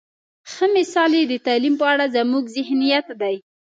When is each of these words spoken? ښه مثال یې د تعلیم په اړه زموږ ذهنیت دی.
ښه 0.51 0.65
مثال 0.75 1.11
یې 1.17 1.23
د 1.27 1.33
تعلیم 1.47 1.75
په 1.81 1.85
اړه 1.93 2.05
زموږ 2.15 2.43
ذهنیت 2.55 3.07
دی. 3.21 3.35